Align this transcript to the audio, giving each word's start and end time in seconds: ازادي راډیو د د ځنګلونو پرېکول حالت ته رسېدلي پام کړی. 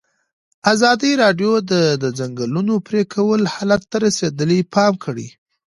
ازادي 0.73 1.11
راډیو 1.23 1.53
د 1.71 1.73
د 2.01 2.03
ځنګلونو 2.19 2.73
پرېکول 2.87 3.41
حالت 3.53 3.81
ته 3.91 3.97
رسېدلي 4.05 4.59
پام 4.75 4.93
کړی. 5.03 5.27